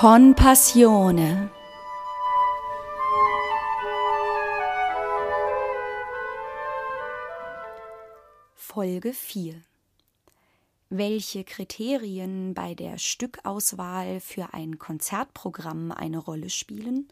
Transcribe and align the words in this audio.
Con 0.00 0.34
Passione. 0.34 1.50
Folge 8.54 9.12
4 9.12 9.60
Welche 10.88 11.44
Kriterien 11.44 12.54
bei 12.54 12.72
der 12.74 12.96
Stückauswahl 12.96 14.20
für 14.20 14.54
ein 14.54 14.78
Konzertprogramm 14.78 15.92
eine 15.92 16.16
Rolle 16.16 16.48
spielen, 16.48 17.06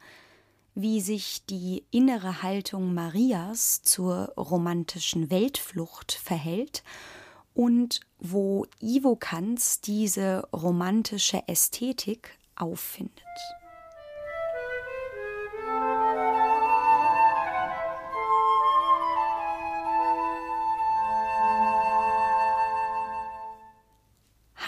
wie 0.74 1.02
sich 1.02 1.44
die 1.44 1.84
innere 1.90 2.42
Haltung 2.42 2.94
Marias 2.94 3.82
zur 3.82 4.32
romantischen 4.38 5.30
Weltflucht 5.30 6.12
verhält? 6.12 6.82
Und 7.52 8.00
wo 8.18 8.64
Ivo 8.80 9.14
Kanz 9.14 9.82
diese 9.82 10.48
romantische 10.54 11.42
Ästhetik 11.48 12.37
auffindet. 12.60 13.22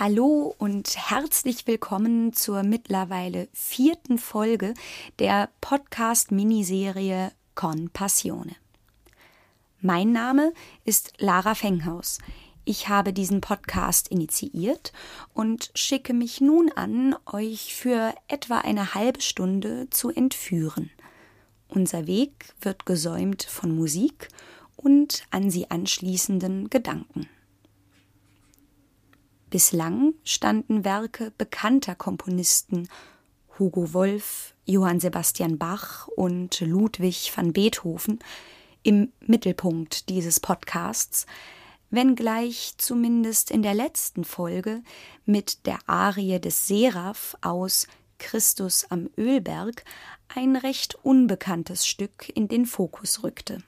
Hallo 0.01 0.55
und 0.57 0.97
herzlich 0.97 1.66
willkommen 1.66 2.33
zur 2.33 2.63
mittlerweile 2.63 3.49
vierten 3.53 4.16
Folge 4.16 4.73
der 5.19 5.51
Podcast-Miniserie 5.61 7.33
Con 7.55 7.91
Passione. 7.91 8.57
Mein 9.83 10.13
Name 10.13 10.55
ist 10.85 11.13
Lara 11.19 11.55
Fenghaus. 11.55 12.16
Ich 12.65 12.89
habe 12.89 13.13
diesen 13.13 13.41
Podcast 13.41 14.09
initiiert 14.09 14.93
und 15.33 15.71
schicke 15.75 16.13
mich 16.13 16.41
nun 16.41 16.71
an, 16.73 17.17
euch 17.27 17.75
für 17.75 18.15
etwa 18.29 18.59
eine 18.59 18.95
halbe 18.95 19.23
Stunde 19.23 19.89
zu 19.91 20.11
entführen. 20.11 20.91
Unser 21.69 22.07
Weg 22.07 22.55
wird 22.61 22.85
gesäumt 22.85 23.43
von 23.45 23.75
Musik 23.75 24.29
und 24.77 25.25
an 25.30 25.51
sie 25.51 25.71
anschließenden 25.71 26.69
Gedanken. 26.69 27.29
Bislang 29.49 30.15
standen 30.23 30.85
Werke 30.85 31.33
bekannter 31.37 31.95
Komponisten 31.95 32.89
Hugo 33.59 33.93
Wolf, 33.93 34.55
Johann 34.65 35.01
Sebastian 35.01 35.59
Bach 35.59 36.09
und 36.09 36.61
Ludwig 36.61 37.33
van 37.37 37.52
Beethoven 37.52 38.21
im 38.83 39.13
Mittelpunkt 39.21 40.09
dieses 40.09 40.41
Podcasts, 40.41 41.27
wenngleich 41.91 42.74
zumindest 42.79 43.51
in 43.51 43.63
der 43.63 43.74
letzten 43.74 44.24
Folge 44.24 44.83
mit 45.27 45.66
der 45.66 45.79
Arie 45.87 46.41
des 46.41 46.66
Seraph 46.66 47.37
aus 47.41 47.87
Christus 48.19 48.87
am 48.91 49.10
Ölberg 49.16 49.85
ein 50.29 50.57
recht 50.57 50.95
unbekanntes 51.02 51.87
Stück 51.87 52.30
in 52.35 52.49
den 52.49 52.66
Fokus 52.66 53.23
rückte. 53.23 53.63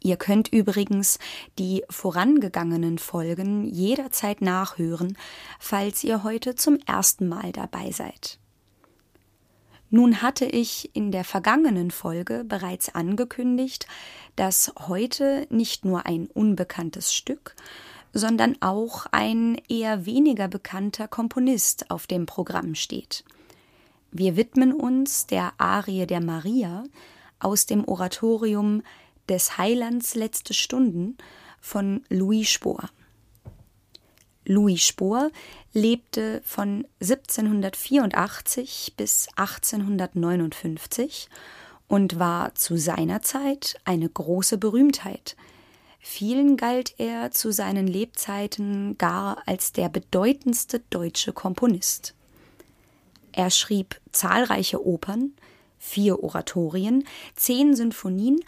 Ihr 0.00 0.16
könnt 0.16 0.48
übrigens 0.48 1.18
die 1.58 1.84
vorangegangenen 1.88 2.98
Folgen 2.98 3.64
jederzeit 3.64 4.40
nachhören, 4.40 5.16
falls 5.60 6.02
ihr 6.02 6.24
heute 6.24 6.56
zum 6.56 6.78
ersten 6.86 7.28
Mal 7.28 7.52
dabei 7.52 7.92
seid. 7.92 8.38
Nun 9.94 10.22
hatte 10.22 10.46
ich 10.46 10.88
in 10.96 11.12
der 11.12 11.22
vergangenen 11.22 11.90
Folge 11.90 12.44
bereits 12.44 12.94
angekündigt, 12.94 13.86
dass 14.36 14.72
heute 14.88 15.46
nicht 15.50 15.84
nur 15.84 16.06
ein 16.06 16.28
unbekanntes 16.28 17.12
Stück, 17.12 17.54
sondern 18.14 18.56
auch 18.62 19.04
ein 19.12 19.60
eher 19.68 20.06
weniger 20.06 20.48
bekannter 20.48 21.08
Komponist 21.08 21.90
auf 21.90 22.06
dem 22.06 22.24
Programm 22.24 22.74
steht. 22.74 23.22
Wir 24.10 24.34
widmen 24.34 24.72
uns 24.72 25.26
der 25.26 25.52
Arie 25.58 26.06
der 26.06 26.22
Maria 26.22 26.84
aus 27.38 27.66
dem 27.66 27.86
Oratorium 27.86 28.82
des 29.28 29.58
Heilands 29.58 30.14
letzte 30.14 30.54
Stunden 30.54 31.18
von 31.60 32.02
Louis 32.08 32.48
Spohr. 32.48 32.88
Louis 34.44 34.84
Spohr 34.84 35.30
lebte 35.72 36.42
von 36.44 36.86
1784 37.00 38.94
bis 38.96 39.28
1859 39.36 41.28
und 41.88 42.18
war 42.18 42.54
zu 42.54 42.76
seiner 42.76 43.22
Zeit 43.22 43.76
eine 43.84 44.08
große 44.08 44.58
Berühmtheit. 44.58 45.36
Vielen 46.00 46.56
galt 46.56 46.94
er 46.98 47.30
zu 47.30 47.52
seinen 47.52 47.86
Lebzeiten 47.86 48.98
gar 48.98 49.42
als 49.46 49.72
der 49.72 49.88
bedeutendste 49.88 50.80
deutsche 50.90 51.32
Komponist. 51.32 52.14
Er 53.30 53.50
schrieb 53.50 54.00
zahlreiche 54.10 54.84
Opern, 54.84 55.32
vier 55.78 56.22
Oratorien, 56.22 57.04
zehn 57.36 57.76
Sinfonien 57.76 58.40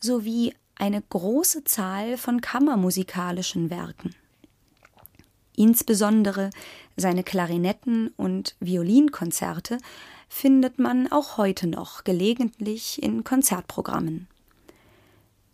sowie 0.00 0.54
eine 0.74 1.02
große 1.02 1.64
Zahl 1.64 2.16
von 2.16 2.40
kammermusikalischen 2.40 3.68
Werken. 3.68 4.14
Insbesondere 5.56 6.50
seine 6.96 7.24
Klarinetten 7.24 8.08
und 8.16 8.56
Violinkonzerte 8.60 9.78
findet 10.28 10.78
man 10.78 11.12
auch 11.12 11.36
heute 11.36 11.66
noch 11.66 12.04
gelegentlich 12.04 13.02
in 13.02 13.22
Konzertprogrammen. 13.22 14.28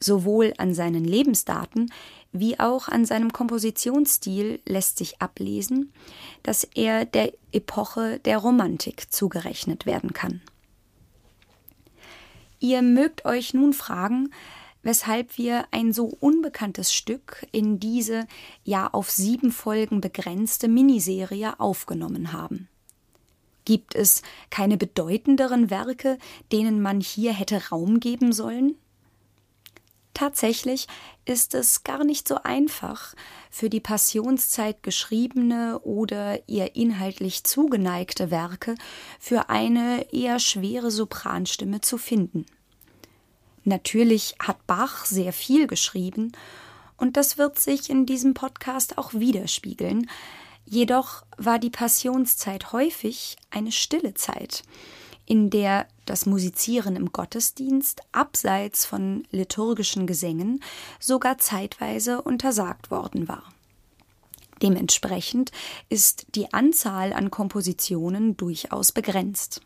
Sowohl 0.01 0.55
an 0.59 0.75
seinen 0.75 1.05
Lebensdaten 1.05 1.93
wie 2.31 2.61
auch 2.61 2.89
an 2.89 3.05
seinem 3.05 3.33
Kompositionsstil 3.33 4.61
lässt 4.65 4.99
sich 4.99 5.21
ablesen, 5.21 5.93
dass 6.45 6.63
er 6.63 7.05
der 7.05 7.33
Epoche 7.51 8.21
der 8.21 8.39
Romantik 8.39 9.13
zugerechnet 9.13 9.87
werden 9.87 10.13
kann. 10.13 10.41
Ihr 12.61 12.83
mögt 12.83 13.25
euch 13.25 13.55
nun 13.55 13.73
fragen, 13.73 14.31
weshalb 14.89 15.37
wir 15.37 15.67
ein 15.71 15.93
so 15.93 16.07
unbekanntes 16.19 16.95
Stück 16.95 17.47
in 17.53 17.79
diese 17.79 18.27
ja 18.65 18.87
auf 18.87 19.11
sieben 19.11 19.53
Folgen 19.53 20.01
begrenzte 20.01 20.67
Miniserie 20.67 21.61
aufgenommen 21.61 22.33
haben. 22.33 22.71
Gibt 23.67 23.95
es 23.95 24.23
keine 24.49 24.79
bedeutenderen 24.79 25.69
Werke, 25.69 26.17
denen 26.53 26.81
man 26.81 27.03
hier 27.03 27.35
hätte 27.35 27.69
Raum 27.69 28.01
geben 28.01 28.33
sollen? 28.33 28.77
Tatsächlich 30.15 30.87
ist 31.27 31.53
es 31.53 31.85
gar 31.85 32.03
nicht 32.03 32.27
so 32.27 32.37
einfach, 32.43 33.15
für 33.51 33.69
die 33.69 33.81
Passionszeit 33.81 34.83
geschriebene 34.83 35.81
oder 35.81 36.49
ihr 36.49 36.77
inhaltlich 36.77 37.45
zugeneigte 37.45 38.31
Werke 38.31 38.75
für 39.21 39.51
eine 39.51 40.15
eher 40.15 40.39
schwere 40.39 40.91
Sopranstimme 40.91 41.83
zu 41.83 41.99
finden. 41.99 42.47
Natürlich 43.69 44.35
hat 44.39 44.67
Bach 44.67 45.05
sehr 45.05 45.35
viel 45.35 45.67
geschrieben, 45.67 46.33
und 46.97 47.19
das 47.19 47.37
wird 47.37 47.59
sich 47.59 47.91
in 47.91 48.07
diesem 48.07 48.33
Podcast 48.33 48.97
auch 48.97 49.13
widerspiegeln. 49.13 50.09
Jedoch 50.65 51.23
war 51.37 51.59
die 51.59 51.69
Passionszeit 51.69 52.73
häufig 52.73 53.37
eine 53.51 53.71
stille 53.71 54.15
Zeit, 54.15 54.63
in 55.27 55.51
der 55.51 55.87
das 56.07 56.25
Musizieren 56.25 56.97
im 56.97 57.13
Gottesdienst 57.13 58.01
abseits 58.11 58.87
von 58.87 59.29
liturgischen 59.33 60.07
Gesängen 60.07 60.65
sogar 60.99 61.37
zeitweise 61.37 62.23
untersagt 62.23 62.91
worden 62.91 63.29
war. 63.29 63.45
Dementsprechend 64.63 65.53
ist 65.91 66.27
die 66.35 66.55
Anzahl 66.55 67.13
an 67.13 67.31
Kompositionen 67.31 68.39
durchaus 68.39 68.93
begrenzt. 68.93 69.61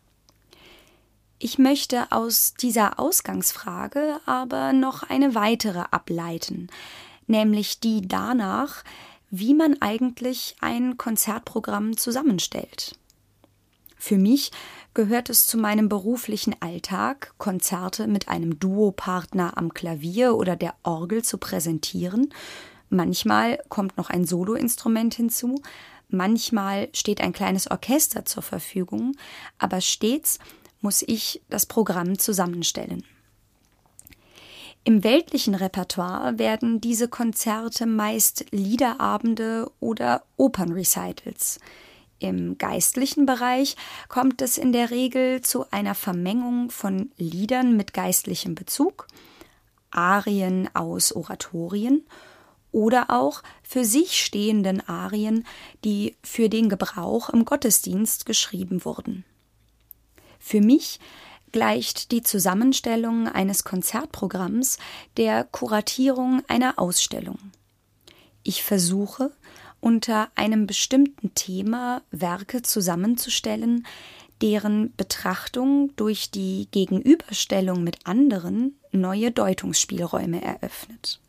Ich 1.44 1.58
möchte 1.58 2.12
aus 2.12 2.54
dieser 2.54 3.00
Ausgangsfrage 3.00 4.20
aber 4.26 4.72
noch 4.72 5.03
eine 5.03 5.34
weitere 5.34 5.82
ableiten, 5.91 6.69
nämlich 7.26 7.80
die 7.80 8.06
danach, 8.06 8.84
wie 9.28 9.52
man 9.52 9.76
eigentlich 9.82 10.55
ein 10.61 10.96
Konzertprogramm 10.99 11.96
zusammenstellt. 11.96 12.96
Für 13.99 14.19
mich 14.19 14.52
gehört 14.94 15.31
es 15.31 15.44
zu 15.44 15.58
meinem 15.58 15.88
beruflichen 15.88 16.55
Alltag, 16.61 17.34
Konzerte 17.38 18.06
mit 18.06 18.28
einem 18.28 18.61
Duopartner 18.61 19.58
am 19.58 19.75
Klavier 19.75 20.37
oder 20.37 20.55
der 20.55 20.76
Orgel 20.84 21.25
zu 21.25 21.38
präsentieren. 21.38 22.32
Manchmal 22.88 23.58
kommt 23.69 23.96
noch 23.96 24.11
ein 24.11 24.26
Soloinstrument 24.26 25.14
hinzu, 25.14 25.61
manchmal 26.08 26.88
steht 26.93 27.20
ein 27.20 27.32
kleines 27.32 27.69
Orchester 27.69 28.25
zur 28.25 28.44
Verfügung, 28.44 29.16
aber 29.58 29.81
stets 29.81 30.38
muss 30.82 31.02
ich 31.06 31.40
das 31.49 31.67
Programm 31.67 32.19
zusammenstellen. 32.19 33.05
Im 34.84 35.05
weltlichen 35.05 35.55
Repertoire 35.55 36.38
werden 36.38 36.81
diese 36.81 37.06
Konzerte 37.06 37.87
meist 37.87 38.46
Liederabende 38.50 39.70
oder 39.79 40.25
Opernrecitals. 40.37 41.61
Im 42.19 42.58
geistlichen 42.58 43.25
Bereich 43.25 43.76
kommt 44.08 44.43
es 44.43 44.58
in 44.58 44.73
der 44.73 44.90
Regel 44.90 45.40
zu 45.40 45.70
einer 45.70 45.94
Vermengung 45.94 46.70
von 46.70 47.11
Liedern 47.17 47.76
mit 47.76 47.94
geistlichem 47.94 48.56
Bezug, 48.56 49.06
Arien 49.93 50.69
aus 50.75 51.12
Oratorien 51.14 52.05
oder 52.73 53.11
auch 53.11 53.43
für 53.62 53.85
sich 53.85 54.20
stehenden 54.20 54.81
Arien, 54.88 55.46
die 55.85 56.17
für 56.25 56.49
den 56.49 56.69
Gebrauch 56.69 57.28
im 57.28 57.44
Gottesdienst 57.44 58.26
geschrieben 58.26 58.85
wurden. 58.85 59.25
Für 60.44 60.60
mich 60.60 60.98
gleicht 61.52 62.10
die 62.10 62.22
Zusammenstellung 62.22 63.28
eines 63.28 63.62
Konzertprogramms 63.62 64.78
der 65.16 65.44
Kuratierung 65.44 66.42
einer 66.48 66.78
Ausstellung. 66.78 67.38
Ich 68.42 68.64
versuche, 68.64 69.30
unter 69.80 70.30
einem 70.34 70.66
bestimmten 70.66 71.32
Thema 71.34 72.02
Werke 72.10 72.62
zusammenzustellen, 72.62 73.86
deren 74.40 74.92
Betrachtung 74.96 75.94
durch 75.94 76.32
die 76.32 76.66
Gegenüberstellung 76.72 77.84
mit 77.84 78.04
anderen 78.04 78.76
neue 78.90 79.30
Deutungsspielräume 79.30 80.42
eröffnet. 80.42 81.20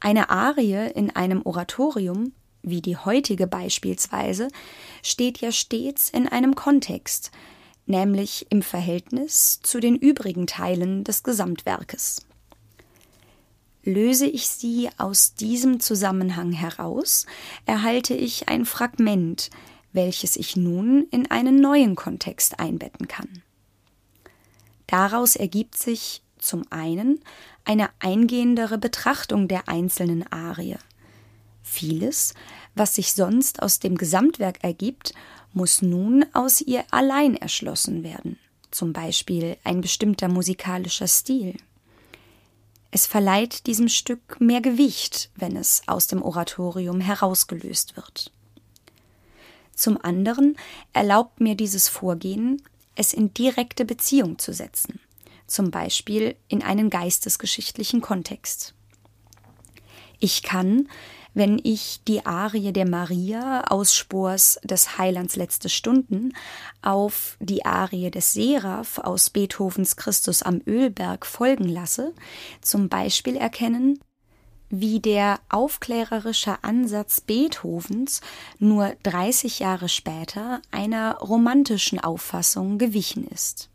Eine 0.00 0.30
Arie 0.30 0.90
in 0.92 1.14
einem 1.14 1.42
Oratorium, 1.42 2.32
wie 2.62 2.80
die 2.80 2.96
heutige 2.96 3.46
beispielsweise, 3.46 4.48
steht 5.02 5.38
ja 5.38 5.52
stets 5.52 6.10
in 6.10 6.28
einem 6.28 6.54
Kontext, 6.54 7.30
nämlich 7.86 8.46
im 8.50 8.62
Verhältnis 8.62 9.60
zu 9.62 9.80
den 9.80 9.96
übrigen 9.96 10.46
Teilen 10.46 11.04
des 11.04 11.22
Gesamtwerkes. 11.22 12.24
Löse 13.84 14.26
ich 14.26 14.48
sie 14.48 14.90
aus 14.96 15.34
diesem 15.34 15.80
Zusammenhang 15.80 16.52
heraus, 16.52 17.26
erhalte 17.66 18.14
ich 18.14 18.48
ein 18.48 18.64
Fragment, 18.64 19.50
welches 19.92 20.36
ich 20.36 20.56
nun 20.56 21.06
in 21.10 21.30
einen 21.30 21.60
neuen 21.60 21.96
Kontext 21.96 22.60
einbetten 22.60 23.08
kann. 23.08 23.42
Daraus 24.86 25.36
ergibt 25.36 25.76
sich 25.76 26.22
zum 26.38 26.64
einen 26.70 27.20
eine 27.64 27.88
eingehendere 27.98 28.78
Betrachtung 28.78 29.48
der 29.48 29.68
einzelnen 29.68 30.30
Arie. 30.30 30.76
Vieles, 31.72 32.34
was 32.74 32.96
sich 32.96 33.14
sonst 33.14 33.62
aus 33.62 33.78
dem 33.78 33.96
Gesamtwerk 33.96 34.62
ergibt, 34.62 35.14
muss 35.54 35.80
nun 35.80 36.26
aus 36.34 36.60
ihr 36.60 36.84
allein 36.90 37.34
erschlossen 37.34 38.04
werden, 38.04 38.38
zum 38.70 38.92
Beispiel 38.92 39.56
ein 39.64 39.80
bestimmter 39.80 40.28
musikalischer 40.28 41.08
Stil. 41.08 41.56
Es 42.90 43.06
verleiht 43.06 43.66
diesem 43.66 43.88
Stück 43.88 44.38
mehr 44.38 44.60
Gewicht, 44.60 45.30
wenn 45.34 45.56
es 45.56 45.80
aus 45.86 46.08
dem 46.08 46.20
Oratorium 46.20 47.00
herausgelöst 47.00 47.96
wird. 47.96 48.30
Zum 49.74 49.96
anderen 49.96 50.58
erlaubt 50.92 51.40
mir 51.40 51.54
dieses 51.54 51.88
Vorgehen, 51.88 52.60
es 52.96 53.14
in 53.14 53.32
direkte 53.32 53.86
Beziehung 53.86 54.38
zu 54.38 54.52
setzen, 54.52 55.00
zum 55.46 55.70
Beispiel 55.70 56.36
in 56.48 56.62
einen 56.62 56.90
geistesgeschichtlichen 56.90 58.02
Kontext. 58.02 58.74
Ich 60.20 60.42
kann, 60.42 60.88
wenn 61.34 61.60
ich 61.62 62.00
die 62.06 62.26
Arie 62.26 62.72
der 62.72 62.88
Maria 62.88 63.64
aus 63.64 63.94
Spors 63.94 64.60
des 64.64 64.98
Heilands 64.98 65.36
letzte 65.36 65.68
Stunden 65.68 66.32
auf 66.82 67.36
die 67.40 67.64
Arie 67.64 68.10
des 68.10 68.32
Seraph 68.32 68.98
aus 68.98 69.30
Beethovens 69.30 69.96
Christus 69.96 70.42
am 70.42 70.60
Ölberg 70.66 71.24
folgen 71.24 71.68
lasse, 71.68 72.12
zum 72.60 72.88
Beispiel 72.88 73.36
erkennen, 73.36 73.98
wie 74.68 75.00
der 75.00 75.38
aufklärerische 75.50 76.64
Ansatz 76.64 77.20
Beethovens 77.20 78.22
nur 78.58 78.94
30 79.02 79.58
Jahre 79.58 79.88
später 79.88 80.60
einer 80.70 81.18
romantischen 81.18 82.00
Auffassung 82.00 82.78
gewichen 82.78 83.26
ist. 83.28 83.68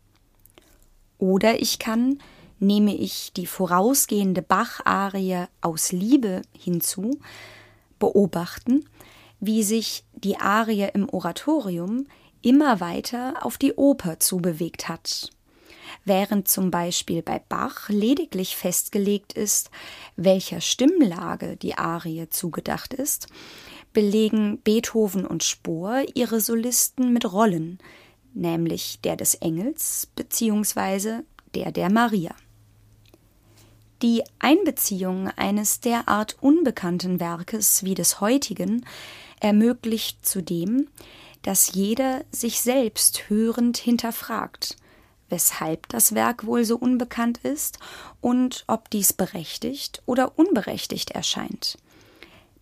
Oder 1.18 1.60
ich 1.60 1.78
kann, 1.78 2.18
nehme 2.58 2.94
ich 2.94 3.32
die 3.32 3.46
vorausgehende 3.46 4.42
Bach-Arie 4.42 5.46
aus 5.60 5.92
Liebe 5.92 6.42
hinzu, 6.52 7.18
beobachten, 7.98 8.84
wie 9.40 9.62
sich 9.62 10.04
die 10.14 10.38
Arie 10.38 10.88
im 10.92 11.08
Oratorium 11.08 12.06
immer 12.42 12.80
weiter 12.80 13.34
auf 13.42 13.58
die 13.58 13.74
Oper 13.74 14.18
zubewegt 14.20 14.88
hat. 14.88 15.30
Während 16.04 16.48
zum 16.48 16.70
Beispiel 16.70 17.22
bei 17.22 17.40
Bach 17.48 17.88
lediglich 17.88 18.56
festgelegt 18.56 19.32
ist, 19.32 19.70
welcher 20.16 20.60
Stimmlage 20.60 21.56
die 21.56 21.74
Arie 21.74 22.28
zugedacht 22.28 22.94
ist, 22.94 23.26
belegen 23.92 24.60
Beethoven 24.62 25.26
und 25.26 25.44
Spohr 25.44 26.04
ihre 26.14 26.40
Solisten 26.40 27.12
mit 27.12 27.30
Rollen, 27.32 27.78
nämlich 28.34 29.00
der 29.00 29.16
des 29.16 29.34
Engels 29.34 30.08
bzw. 30.14 31.20
der 31.54 31.72
der 31.72 31.90
Maria. 31.90 32.34
Die 34.00 34.22
Einbeziehung 34.38 35.28
eines 35.36 35.80
derart 35.80 36.36
unbekannten 36.40 37.18
Werkes 37.18 37.82
wie 37.82 37.94
des 37.94 38.20
heutigen 38.20 38.86
ermöglicht 39.40 40.24
zudem, 40.24 40.88
dass 41.42 41.72
jeder 41.72 42.24
sich 42.30 42.60
selbst 42.60 43.28
hörend 43.28 43.76
hinterfragt, 43.76 44.76
weshalb 45.28 45.88
das 45.88 46.14
Werk 46.14 46.46
wohl 46.46 46.64
so 46.64 46.76
unbekannt 46.76 47.38
ist 47.38 47.80
und 48.20 48.64
ob 48.68 48.88
dies 48.90 49.12
berechtigt 49.12 50.00
oder 50.06 50.38
unberechtigt 50.38 51.10
erscheint. 51.10 51.76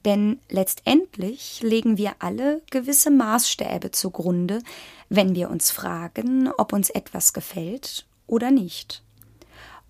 Denn 0.06 0.38
letztendlich 0.48 1.60
legen 1.62 1.98
wir 1.98 2.14
alle 2.20 2.62
gewisse 2.70 3.10
Maßstäbe 3.10 3.90
zugrunde, 3.90 4.62
wenn 5.10 5.34
wir 5.34 5.50
uns 5.50 5.70
fragen, 5.70 6.48
ob 6.56 6.72
uns 6.72 6.88
etwas 6.88 7.32
gefällt 7.32 8.06
oder 8.26 8.50
nicht. 8.50 9.02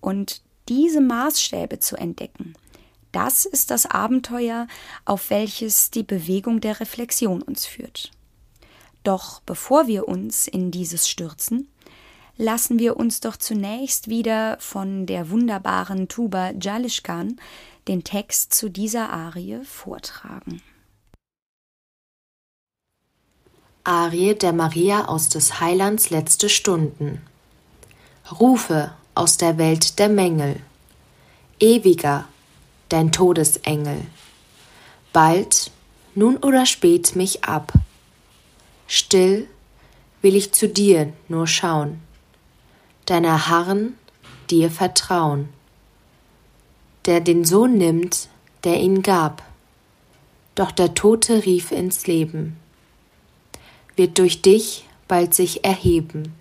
Und 0.01 0.41
diese 0.69 1.01
Maßstäbe 1.01 1.79
zu 1.79 1.95
entdecken, 1.95 2.53
das 3.11 3.45
ist 3.45 3.71
das 3.71 3.85
Abenteuer, 3.85 4.67
auf 5.05 5.29
welches 5.29 5.91
die 5.91 6.03
Bewegung 6.03 6.61
der 6.61 6.79
Reflexion 6.79 7.41
uns 7.41 7.65
führt. 7.65 8.11
Doch 9.03 9.41
bevor 9.41 9.87
wir 9.87 10.07
uns 10.07 10.47
in 10.47 10.71
dieses 10.71 11.07
stürzen, 11.07 11.69
lassen 12.37 12.77
wir 12.79 12.97
uns 12.97 13.19
doch 13.19 13.37
zunächst 13.37 14.09
wieder 14.09 14.57
von 14.59 15.05
der 15.05 15.29
wunderbaren 15.29 16.07
Tuba 16.07 16.51
Jalishkan 16.51 17.39
den 17.87 18.03
Text 18.03 18.53
zu 18.53 18.69
dieser 18.69 19.09
Arie 19.09 19.61
vortragen. 19.63 20.61
Arie 23.83 24.35
der 24.35 24.51
Maria 24.51 25.05
aus 25.05 25.29
des 25.29 25.61
Heilands 25.61 26.09
letzte 26.09 26.49
Stunden. 26.49 27.21
Rufe 28.39 28.91
aus 29.17 29.37
der 29.37 29.57
Welt 29.57 29.99
der 29.99 30.09
Mängel. 30.09 30.61
Ewiger, 31.59 32.27
dein 32.89 33.11
Todesengel. 33.11 34.05
Bald, 35.11 35.71
nun 36.15 36.37
oder 36.37 36.65
spät 36.65 37.15
mich 37.15 37.43
ab. 37.43 37.73
Still 38.87 39.47
will 40.21 40.35
ich 40.35 40.53
zu 40.53 40.67
dir 40.67 41.11
nur 41.27 41.47
schauen, 41.47 42.01
deiner 43.05 43.47
Harren 43.49 43.95
dir 44.49 44.71
vertrauen, 44.71 45.49
der 47.05 47.19
den 47.19 47.45
Sohn 47.45 47.77
nimmt, 47.77 48.29
der 48.63 48.79
ihn 48.79 49.01
gab. 49.01 49.43
Doch 50.55 50.71
der 50.71 50.93
Tote 50.93 51.45
rief 51.45 51.71
ins 51.71 52.07
Leben, 52.07 52.57
wird 53.95 54.17
durch 54.17 54.41
dich 54.41 54.85
bald 55.07 55.33
sich 55.33 55.63
erheben. 55.63 56.33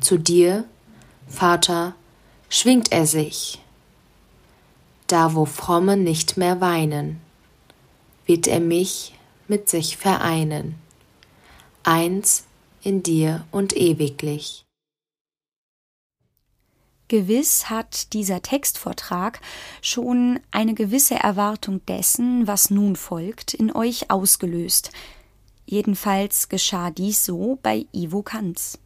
Zu 0.00 0.18
dir 0.18 0.64
Vater, 1.28 1.94
schwingt 2.48 2.92
er 2.92 3.06
sich. 3.06 3.60
Da 5.06 5.34
wo 5.34 5.44
Fromme 5.44 5.96
nicht 5.96 6.36
mehr 6.36 6.60
weinen, 6.60 7.20
wird 8.26 8.46
er 8.46 8.60
mich 8.60 9.14
mit 9.46 9.68
sich 9.68 9.96
vereinen, 9.96 10.74
eins 11.82 12.44
in 12.82 13.02
dir 13.02 13.46
und 13.50 13.76
ewiglich. 13.76 14.64
Gewiss 17.08 17.70
hat 17.70 18.12
dieser 18.12 18.42
Textvortrag 18.42 19.40
schon 19.80 20.40
eine 20.50 20.74
gewisse 20.74 21.14
Erwartung 21.14 21.84
dessen, 21.86 22.46
was 22.46 22.68
nun 22.68 22.96
folgt, 22.96 23.54
in 23.54 23.74
euch 23.74 24.10
ausgelöst. 24.10 24.90
Jedenfalls 25.64 26.50
geschah 26.50 26.90
dies 26.90 27.24
so 27.24 27.58
bei 27.62 27.86
Ivo 27.92 28.22
Kanz. 28.22 28.78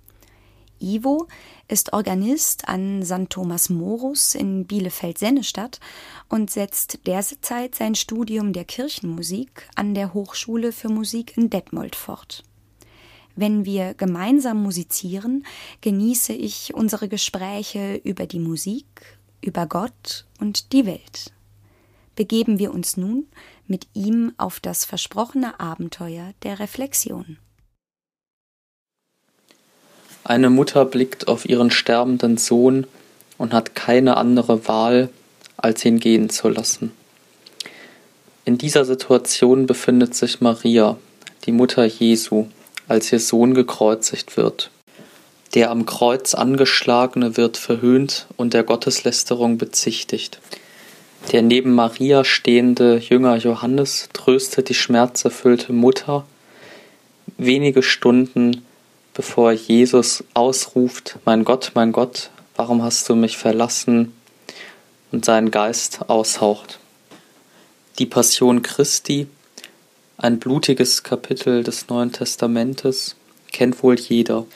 Ivo 0.83 1.29
ist 1.69 1.93
Organist 1.93 2.69
an 2.69 3.03
St. 3.03 3.31
Thomas 3.31 3.71
Morus 3.71 4.35
in 4.35 4.67
Bielefeld-Sennestadt 4.67 5.81
und 6.29 6.51
setzt 6.51 7.07
derzeit 7.07 7.75
sein 7.75 7.95
Studium 7.95 8.53
der 8.53 8.65
Kirchenmusik 8.65 9.69
an 9.75 9.95
der 9.95 10.13
Hochschule 10.13 10.73
für 10.73 10.89
Musik 10.89 11.37
in 11.37 11.49
Detmold 11.49 11.97
fort. 11.97 12.43
Wenn 13.35 13.65
wir 13.65 13.95
gemeinsam 13.95 14.63
musizieren, 14.63 15.47
genieße 15.81 16.33
ich 16.35 16.75
unsere 16.75 17.09
Gespräche 17.09 17.97
über 18.05 18.27
die 18.27 18.41
Musik, 18.41 19.19
über 19.41 19.67
Gott 19.67 20.27
und 20.39 20.73
die 20.73 20.85
Welt. 20.85 21.33
Begeben 22.15 22.59
wir 22.59 22.75
uns 22.75 22.99
nun 22.99 23.27
mit 23.67 23.87
ihm 23.95 24.35
auf 24.37 24.61
das 24.61 24.85
versprochene 24.85 25.59
Abenteuer 25.61 26.35
der 26.43 26.59
Reflexion. 26.59 27.39
Eine 30.25 30.51
Mutter 30.51 30.85
blickt 30.85 31.29
auf 31.29 31.49
ihren 31.49 31.71
sterbenden 31.71 32.37
Sohn 32.37 32.87
und 33.39 33.53
hat 33.53 33.75
keine 33.75 34.17
andere 34.17 34.69
Wahl, 34.69 35.09
als 35.57 35.85
ihn 35.85 35.99
gehen 35.99 36.31
zu 36.31 36.49
lassen. 36.49 36.93
In 38.45 38.59
dieser 38.59 38.85
Situation 38.85 39.67
befindet 39.67 40.15
sich 40.15 40.41
Maria, 40.41 40.97
die 41.45 41.53
Mutter 41.53 41.85
Jesu, 41.85 42.47
als 42.89 43.13
ihr 43.13 43.21
Sohn 43.21 43.55
gekreuzigt 43.55 44.37
wird. 44.37 44.71
Der 45.55 45.71
am 45.71 45.87
Kreuz 45.87 46.35
angeschlagene 46.35 47.37
wird 47.37 47.57
verhöhnt 47.57 48.27
und 48.37 48.55
der 48.55 48.63
Gotteslästerung 48.63 49.59
bezichtigt. 49.59 50.41
Der 51.31 51.43
neben 51.43 51.75
Maria 51.75 52.25
stehende 52.25 52.97
Jünger 52.97 53.37
Johannes 53.37 54.09
tröstet 54.13 54.69
die 54.69 54.75
schmerzerfüllte 54.75 55.73
Mutter 55.73 56.25
wenige 57.39 57.83
Stunden 57.83 58.65
bevor 59.15 59.53
Jesus 59.53 60.25
ausruft, 60.35 61.19
Mein 61.25 61.45
Gott, 61.45 61.73
mein 61.75 61.93
Gott, 61.93 62.31
warum 62.57 62.83
hast 62.83 63.09
du 63.09 63.15
mich 63.15 63.37
verlassen? 63.37 64.13
und 65.13 65.25
seinen 65.25 65.51
Geist 65.51 66.09
aushaucht. 66.09 66.81
Die 67.99 68.07
Passion 68.07 68.63
Christi, 68.63 69.29
ein 70.17 70.39
blutiges 70.39 71.03
Kapitel 71.03 71.63
des 71.63 71.89
Neuen 71.89 72.13
Testamentes, 72.13 73.15
kennt 73.53 73.83
wohl 73.83 73.99
jeder. 73.99 74.47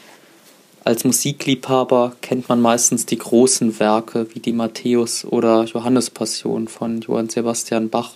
Als 0.82 1.04
Musikliebhaber 1.04 2.16
kennt 2.22 2.48
man 2.48 2.62
meistens 2.62 3.06
die 3.06 3.18
großen 3.18 3.78
Werke 3.78 4.28
wie 4.32 4.40
die 4.40 4.52
Matthäus- 4.52 5.24
oder 5.24 5.64
Johannespassion 5.64 6.68
von 6.68 7.00
Johann 7.02 7.28
Sebastian 7.28 7.90
Bach, 7.90 8.12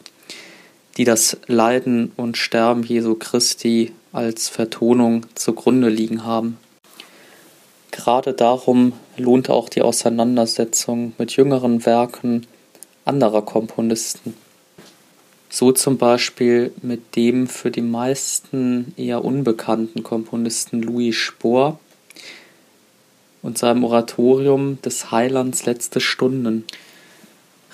die 0.96 1.04
das 1.04 1.36
Leiden 1.46 2.12
und 2.16 2.38
Sterben 2.38 2.82
Jesu 2.82 3.16
Christi 3.16 3.92
als 4.12 4.48
Vertonung 4.48 5.26
zugrunde 5.34 5.88
liegen 5.88 6.24
haben. 6.24 6.58
Gerade 7.90 8.32
darum 8.32 8.92
lohnt 9.16 9.50
auch 9.50 9.68
die 9.68 9.82
Auseinandersetzung 9.82 11.12
mit 11.18 11.32
jüngeren 11.32 11.84
Werken 11.86 12.46
anderer 13.04 13.42
Komponisten. 13.42 14.34
So 15.48 15.72
zum 15.72 15.98
Beispiel 15.98 16.72
mit 16.80 17.16
dem 17.16 17.48
für 17.48 17.70
die 17.70 17.80
meisten 17.82 18.94
eher 18.96 19.24
unbekannten 19.24 20.04
Komponisten 20.04 20.80
Louis 20.80 21.16
Spohr 21.16 21.80
und 23.42 23.58
seinem 23.58 23.82
Oratorium 23.82 24.80
des 24.82 25.10
Heilands 25.10 25.66
Letzte 25.66 26.00
Stunden 26.00 26.64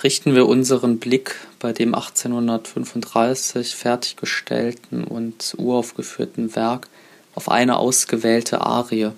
richten 0.02 0.34
wir 0.34 0.46
unseren 0.46 0.98
Blick 0.98 1.36
bei 1.58 1.72
dem 1.72 1.94
1835 1.94 3.74
fertiggestellten 3.74 5.04
und 5.04 5.54
uraufgeführten 5.58 6.54
Werk 6.54 6.88
auf 7.34 7.50
eine 7.50 7.78
ausgewählte 7.78 8.60
Arie. 8.60 9.10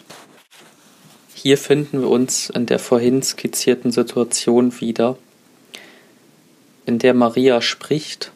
Hier 1.34 1.58
finden 1.58 2.00
wir 2.00 2.08
uns 2.08 2.50
in 2.50 2.66
der 2.66 2.78
vorhin 2.78 3.22
skizzierten 3.22 3.92
Situation 3.92 4.80
wieder, 4.80 5.16
in 6.84 6.98
der 6.98 7.14
Maria 7.14 7.60
spricht, 7.60 8.32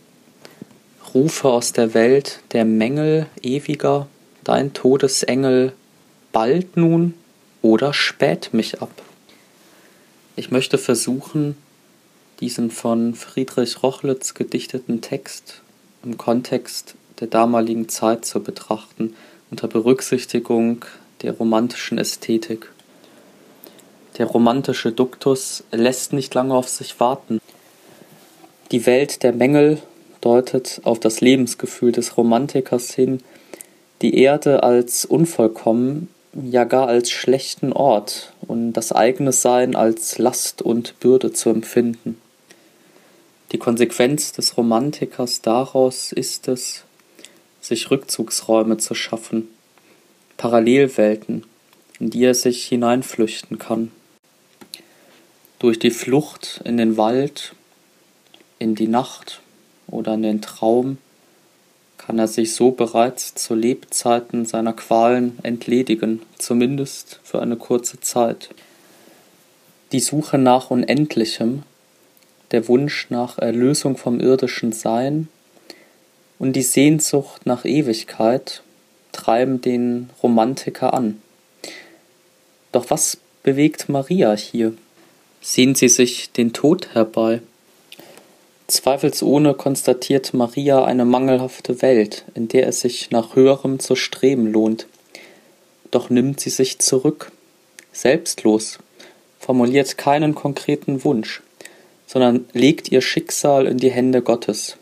Rufe 1.14 1.48
aus 1.48 1.72
der 1.72 1.94
Welt 1.94 2.40
der 2.52 2.64
Mängel 2.64 3.26
ewiger, 3.42 4.08
dein 4.44 4.72
Todesengel, 4.72 5.72
bald 6.32 6.76
nun 6.76 7.14
oder 7.60 7.92
spät 7.92 8.50
mich 8.52 8.80
ab. 8.82 8.90
Ich 10.36 10.50
möchte 10.50 10.78
versuchen, 10.78 11.56
diesen 12.42 12.72
von 12.72 13.14
Friedrich 13.14 13.84
Rochlitz 13.84 14.34
gedichteten 14.34 15.00
Text 15.00 15.62
im 16.02 16.18
Kontext 16.18 16.96
der 17.20 17.28
damaligen 17.28 17.88
Zeit 17.88 18.24
zu 18.24 18.42
betrachten, 18.42 19.14
unter 19.52 19.68
Berücksichtigung 19.68 20.84
der 21.22 21.34
romantischen 21.34 21.98
Ästhetik. 21.98 22.68
Der 24.18 24.26
romantische 24.26 24.90
Duktus 24.90 25.62
lässt 25.70 26.12
nicht 26.12 26.34
lange 26.34 26.54
auf 26.54 26.68
sich 26.68 26.98
warten. 26.98 27.40
Die 28.72 28.86
Welt 28.86 29.22
der 29.22 29.32
Mängel 29.32 29.80
deutet 30.20 30.80
auf 30.82 30.98
das 30.98 31.20
Lebensgefühl 31.20 31.92
des 31.92 32.16
Romantikers 32.16 32.92
hin, 32.92 33.20
die 34.02 34.16
Erde 34.16 34.64
als 34.64 35.04
unvollkommen, 35.04 36.08
ja 36.34 36.64
gar 36.64 36.88
als 36.88 37.12
schlechten 37.12 37.72
Ort 37.72 38.32
und 38.48 38.72
das 38.72 38.90
eigene 38.90 39.30
Sein 39.30 39.76
als 39.76 40.18
Last 40.18 40.60
und 40.60 40.98
Bürde 40.98 41.32
zu 41.32 41.48
empfinden. 41.48 42.18
Die 43.52 43.58
Konsequenz 43.58 44.32
des 44.32 44.56
Romantikers 44.56 45.42
daraus 45.42 46.10
ist 46.10 46.48
es, 46.48 46.84
sich 47.60 47.90
Rückzugsräume 47.90 48.78
zu 48.78 48.94
schaffen, 48.94 49.48
Parallelwelten, 50.38 51.44
in 52.00 52.08
die 52.08 52.24
er 52.24 52.34
sich 52.34 52.64
hineinflüchten 52.64 53.58
kann. 53.58 53.92
Durch 55.58 55.78
die 55.78 55.90
Flucht 55.90 56.62
in 56.64 56.78
den 56.78 56.96
Wald, 56.96 57.54
in 58.58 58.74
die 58.74 58.88
Nacht 58.88 59.42
oder 59.86 60.14
in 60.14 60.22
den 60.22 60.40
Traum 60.40 60.96
kann 61.98 62.18
er 62.18 62.28
sich 62.28 62.54
so 62.54 62.70
bereits 62.70 63.34
zu 63.34 63.54
Lebzeiten 63.54 64.46
seiner 64.46 64.72
Qualen 64.72 65.38
entledigen, 65.42 66.22
zumindest 66.38 67.20
für 67.22 67.42
eine 67.42 67.56
kurze 67.56 68.00
Zeit. 68.00 68.48
Die 69.92 70.00
Suche 70.00 70.38
nach 70.38 70.70
Unendlichem 70.70 71.64
der 72.52 72.68
Wunsch 72.68 73.06
nach 73.10 73.38
Erlösung 73.38 73.96
vom 73.96 74.20
irdischen 74.20 74.72
Sein 74.72 75.28
und 76.38 76.54
die 76.54 76.62
Sehnsucht 76.62 77.46
nach 77.46 77.64
Ewigkeit 77.64 78.62
treiben 79.12 79.60
den 79.60 80.10
Romantiker 80.22 80.94
an. 80.94 81.20
Doch 82.72 82.90
was 82.90 83.18
bewegt 83.42 83.88
Maria 83.88 84.34
hier? 84.34 84.74
Sehnt 85.40 85.76
sie 85.78 85.88
sich 85.88 86.30
den 86.32 86.52
Tod 86.52 86.94
herbei? 86.94 87.40
Zweifelsohne 88.68 89.54
konstatiert 89.54 90.32
Maria 90.32 90.84
eine 90.84 91.04
mangelhafte 91.04 91.82
Welt, 91.82 92.24
in 92.34 92.48
der 92.48 92.68
es 92.68 92.80
sich 92.80 93.10
nach 93.10 93.34
höherem 93.36 93.80
zu 93.80 93.96
streben 93.96 94.46
lohnt. 94.46 94.86
Doch 95.90 96.08
nimmt 96.08 96.40
sie 96.40 96.50
sich 96.50 96.78
zurück, 96.78 97.32
selbstlos, 97.92 98.78
formuliert 99.38 99.98
keinen 99.98 100.34
konkreten 100.34 101.04
Wunsch, 101.04 101.42
sondern 102.12 102.44
legt 102.52 102.92
ihr 102.92 103.00
Schicksal 103.00 103.66
in 103.66 103.78
die 103.78 103.90
Hände 103.90 104.20
Gottes. 104.20 104.76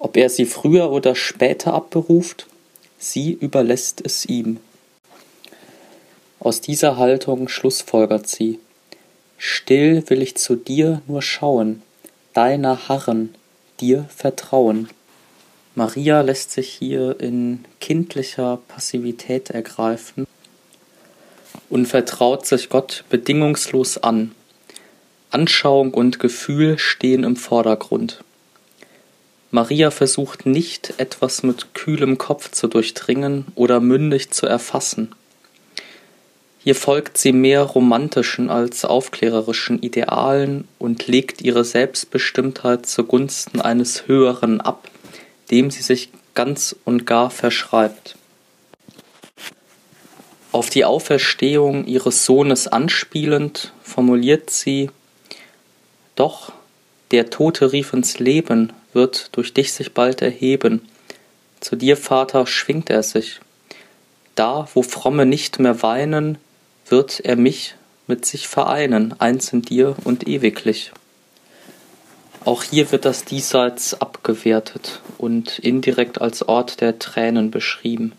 Ob 0.00 0.16
er 0.16 0.28
sie 0.28 0.46
früher 0.46 0.90
oder 0.90 1.14
später 1.14 1.74
abberuft, 1.74 2.48
sie 2.98 3.30
überlässt 3.32 4.02
es 4.04 4.26
ihm. 4.26 4.58
Aus 6.40 6.60
dieser 6.60 6.96
Haltung 6.96 7.46
schlussfolgert 7.48 8.26
sie 8.26 8.58
Still 9.38 10.02
will 10.08 10.22
ich 10.22 10.34
zu 10.34 10.56
dir 10.56 11.02
nur 11.06 11.22
schauen, 11.22 11.82
deiner 12.32 12.88
harren, 12.88 13.34
dir 13.80 14.06
vertrauen. 14.08 14.88
Maria 15.76 16.20
lässt 16.22 16.50
sich 16.50 16.68
hier 16.68 17.20
in 17.20 17.64
kindlicher 17.80 18.58
Passivität 18.66 19.50
ergreifen 19.50 20.26
und 21.70 21.86
vertraut 21.86 22.44
sich 22.44 22.68
Gott 22.70 23.04
bedingungslos 23.08 23.98
an. 23.98 24.32
Anschauung 25.34 25.92
und 25.92 26.20
Gefühl 26.20 26.78
stehen 26.78 27.24
im 27.24 27.36
Vordergrund. 27.36 28.22
Maria 29.50 29.90
versucht 29.90 30.46
nicht, 30.46 30.94
etwas 30.96 31.42
mit 31.42 31.74
kühlem 31.74 32.18
Kopf 32.18 32.50
zu 32.50 32.66
durchdringen 32.66 33.46
oder 33.54 33.80
mündig 33.80 34.30
zu 34.30 34.46
erfassen. 34.46 35.14
Hier 36.58 36.74
folgt 36.74 37.18
sie 37.18 37.32
mehr 37.32 37.62
romantischen 37.62 38.48
als 38.48 38.84
aufklärerischen 38.84 39.82
Idealen 39.82 40.66
und 40.78 41.06
legt 41.06 41.42
ihre 41.42 41.64
Selbstbestimmtheit 41.64 42.86
zugunsten 42.86 43.60
eines 43.60 44.08
Höheren 44.08 44.60
ab, 44.60 44.88
dem 45.50 45.70
sie 45.70 45.82
sich 45.82 46.10
ganz 46.34 46.74
und 46.84 47.06
gar 47.06 47.30
verschreibt. 47.30 48.16
Auf 50.52 50.70
die 50.70 50.84
Auferstehung 50.84 51.86
ihres 51.86 52.24
Sohnes 52.24 52.66
anspielend 52.66 53.72
formuliert 53.82 54.50
sie 54.50 54.90
doch, 56.16 56.52
der 57.10 57.30
Tote 57.30 57.72
rief 57.72 57.92
ins 57.92 58.18
Leben, 58.18 58.72
wird 58.92 59.36
durch 59.36 59.52
dich 59.52 59.72
sich 59.72 59.92
bald 59.92 60.22
erheben. 60.22 60.82
Zu 61.60 61.76
dir, 61.76 61.96
Vater, 61.96 62.46
schwingt 62.46 62.90
er 62.90 63.02
sich. 63.02 63.40
Da, 64.34 64.68
wo 64.74 64.82
Fromme 64.82 65.26
nicht 65.26 65.58
mehr 65.58 65.82
weinen, 65.82 66.38
wird 66.86 67.20
er 67.20 67.36
mich 67.36 67.76
mit 68.06 68.26
sich 68.26 68.48
vereinen, 68.48 69.18
eins 69.20 69.52
in 69.52 69.62
dir 69.62 69.96
und 70.04 70.28
ewiglich. 70.28 70.92
Auch 72.44 72.62
hier 72.62 72.92
wird 72.92 73.06
das 73.06 73.24
Diesseits 73.24 74.00
abgewertet 74.00 75.00
und 75.16 75.58
indirekt 75.60 76.20
als 76.20 76.46
Ort 76.46 76.80
der 76.82 76.98
Tränen 76.98 77.50
beschrieben. 77.50 78.12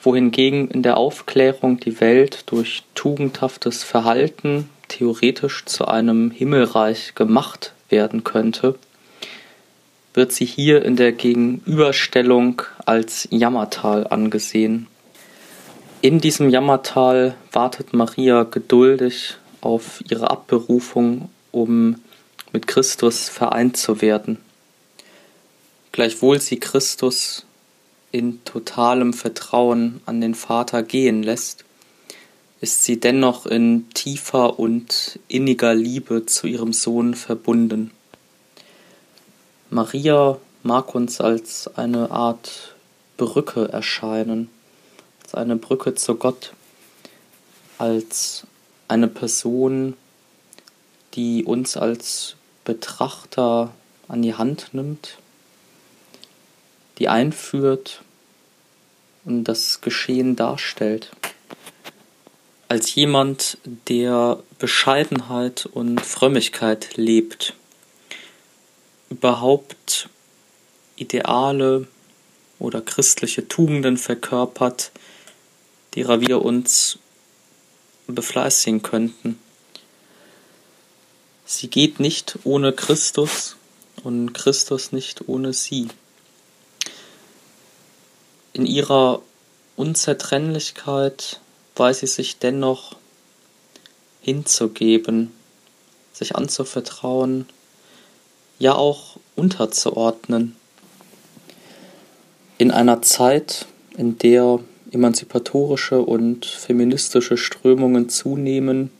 Wohingegen 0.00 0.70
in 0.70 0.82
der 0.82 0.96
Aufklärung 0.96 1.80
die 1.80 2.00
Welt 2.00 2.44
durch 2.46 2.84
tugendhaftes 2.94 3.84
Verhalten 3.84 4.70
theoretisch 4.88 5.64
zu 5.64 5.86
einem 5.86 6.30
Himmelreich 6.30 7.14
gemacht 7.14 7.72
werden 7.88 8.24
könnte, 8.24 8.76
wird 10.14 10.32
sie 10.32 10.46
hier 10.46 10.84
in 10.84 10.96
der 10.96 11.12
Gegenüberstellung 11.12 12.62
als 12.84 13.28
Jammertal 13.30 14.06
angesehen. 14.06 14.86
In 16.00 16.20
diesem 16.20 16.50
Jammertal 16.50 17.34
wartet 17.52 17.92
Maria 17.92 18.44
geduldig 18.44 19.36
auf 19.60 20.02
ihre 20.08 20.30
Abberufung 20.30 21.28
um 21.56 21.96
mit 22.52 22.66
Christus 22.66 23.28
vereint 23.28 23.76
zu 23.76 24.02
werden. 24.02 24.38
Gleichwohl 25.92 26.38
sie 26.38 26.60
Christus 26.60 27.46
in 28.12 28.44
totalem 28.44 29.14
Vertrauen 29.14 30.00
an 30.04 30.20
den 30.20 30.34
Vater 30.34 30.82
gehen 30.82 31.22
lässt, 31.22 31.64
ist 32.60 32.84
sie 32.84 32.98
dennoch 32.98 33.46
in 33.46 33.88
tiefer 33.90 34.58
und 34.58 35.18
inniger 35.28 35.74
Liebe 35.74 36.26
zu 36.26 36.46
ihrem 36.46 36.72
Sohn 36.72 37.14
verbunden. 37.14 37.90
Maria 39.68 40.38
mag 40.62 40.94
uns 40.94 41.20
als 41.20 41.68
eine 41.76 42.10
Art 42.10 42.74
Brücke 43.16 43.68
erscheinen, 43.68 44.48
als 45.22 45.34
eine 45.34 45.56
Brücke 45.56 45.94
zu 45.94 46.14
Gott, 46.14 46.52
als 47.78 48.46
eine 48.88 49.08
Person, 49.08 49.94
die 51.14 51.44
uns 51.44 51.76
als 51.76 52.36
Betrachter 52.64 53.72
an 54.08 54.22
die 54.22 54.34
Hand 54.34 54.70
nimmt, 54.72 55.18
die 56.98 57.08
einführt 57.08 58.02
und 59.24 59.44
das 59.44 59.80
Geschehen 59.80 60.36
darstellt. 60.36 61.10
Als 62.68 62.94
jemand, 62.96 63.58
der 63.88 64.42
Bescheidenheit 64.58 65.66
und 65.66 66.00
Frömmigkeit 66.00 66.96
lebt, 66.96 67.54
überhaupt 69.08 70.08
Ideale 70.96 71.86
oder 72.58 72.80
christliche 72.80 73.46
Tugenden 73.46 73.96
verkörpert, 73.96 74.90
derer 75.94 76.20
wir 76.20 76.42
uns 76.42 76.98
befleißigen 78.08 78.82
könnten. 78.82 79.38
Sie 81.44 81.68
geht 81.68 82.00
nicht 82.00 82.40
ohne 82.42 82.72
Christus 82.72 83.54
und 84.02 84.32
Christus 84.32 84.90
nicht 84.90 85.28
ohne 85.28 85.52
sie. 85.52 85.86
In 88.52 88.66
ihrer 88.66 89.22
Unzertrennlichkeit 89.76 91.40
weiß 91.76 92.00
sie 92.00 92.06
sich 92.06 92.38
dennoch 92.38 92.96
hinzugeben, 94.22 95.30
sich 96.12 96.34
anzuvertrauen, 96.34 97.46
ja 98.58 98.74
auch 98.74 99.18
unterzuordnen. 99.36 100.56
In 102.58 102.70
einer 102.70 103.02
Zeit, 103.02 103.66
in 103.96 104.18
der 104.18 104.60
emanzipatorische 104.90 106.00
und 106.00 106.46
feministische 106.46 107.36
Strömungen 107.36 108.08
zunehmen, 108.08 108.90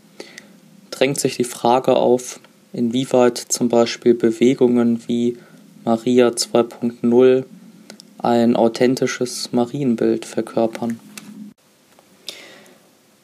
drängt 0.90 1.18
sich 1.18 1.36
die 1.36 1.44
Frage 1.44 1.96
auf, 1.96 2.40
inwieweit 2.72 3.38
zum 3.38 3.68
Beispiel 3.68 4.14
Bewegungen 4.14 5.02
wie 5.08 5.38
Maria 5.84 6.28
2.0 6.28 7.44
ein 8.18 8.56
authentisches 8.56 9.52
Marienbild 9.52 10.24
verkörpern. 10.24 11.00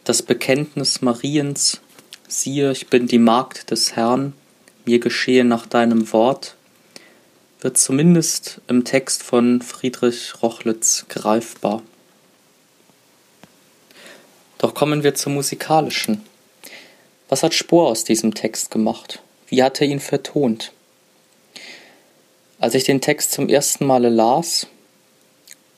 Das 0.05 0.21
Bekenntnis 0.21 1.01
Mariens, 1.01 1.81
siehe, 2.27 2.73
ich 2.73 2.89
bin 2.89 3.07
die 3.07 3.21
Magd 3.21 3.71
des 3.71 3.95
Herrn, 3.95 4.33
mir 4.85 4.99
geschehe 4.99 5.45
nach 5.45 5.65
deinem 5.67 6.13
Wort, 6.13 6.57
wird 7.61 7.79
zumindest 7.79 8.61
im 8.67 8.85
Text 8.85 9.23
von 9.23 9.63
Friedrich 9.63 10.43
Rochlitz 10.43 11.07
greifbar. 11.09 11.85
Doch 14.59 14.75
kommen 14.75 15.05
wir 15.05 15.15
zum 15.15 15.35
Musikalischen. 15.35 16.25
Was 17.29 17.45
hat 17.45 17.55
Spohr 17.55 17.87
aus 17.87 18.03
diesem 18.03 18.35
Text 18.35 18.73
gemacht? 18.73 19.23
Wie 19.47 19.63
hat 19.63 19.81
er 19.81 19.87
ihn 19.87 20.01
vertont? 20.01 20.73
Als 22.59 22.75
ich 22.75 22.83
den 22.83 23.01
Text 23.01 23.31
zum 23.31 23.49
ersten 23.49 23.87
Male 23.87 24.09
las, 24.09 24.67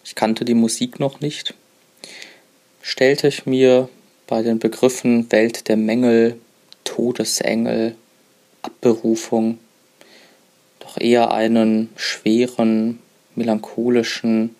ich 0.03 0.14
kannte 0.14 0.46
die 0.46 0.55
Musik 0.55 0.99
noch 0.99 1.20
nicht, 1.20 1.53
stellte 2.81 3.29
ich 3.29 3.44
mir 3.44 3.90
bei 4.27 4.43
den 4.43 4.59
Begriffen 4.59 5.31
Welt 5.31 5.69
der 5.69 5.77
Mängel, 5.77 6.39
Todesengel, 6.85 7.97
Abberufung 8.63 9.59
doch 10.81 10.99
eher 11.01 11.33
einen 11.33 11.91
schweren, 11.97 13.01
melancholischen, 13.35 14.55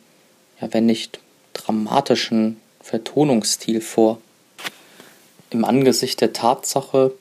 ja 0.61 0.69
wenn 0.73 0.87
nicht 0.87 1.21
dramatischen 1.53 2.61
Vertonungsstil 2.81 3.81
vor. 3.81 4.21
Im 5.51 5.65
Angesicht 5.65 6.21
der 6.21 6.33
Tatsache, 6.33 7.13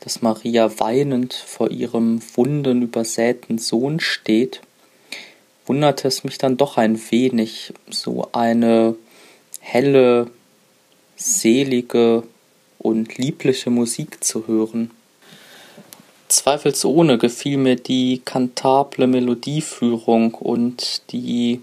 dass 0.00 0.22
Maria 0.22 0.78
weinend 0.78 1.34
vor 1.34 1.70
ihrem 1.70 2.20
wunden 2.34 2.82
übersäten 2.82 3.58
Sohn 3.58 4.00
steht, 4.00 4.60
wunderte 5.66 6.08
es 6.08 6.24
mich 6.24 6.38
dann 6.38 6.56
doch 6.56 6.76
ein 6.76 7.00
wenig, 7.10 7.72
so 7.90 8.28
eine 8.32 8.94
helle, 9.60 10.30
selige 11.18 12.22
und 12.78 13.18
liebliche 13.18 13.70
Musik 13.70 14.22
zu 14.22 14.46
hören. 14.46 14.90
Zweifelsohne 16.28 17.18
gefiel 17.18 17.56
mir 17.56 17.76
die 17.76 18.22
kantable 18.24 19.06
Melodieführung 19.06 20.34
und 20.34 21.02
die 21.10 21.60